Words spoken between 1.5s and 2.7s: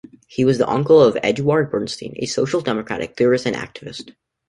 Bernstein, a Social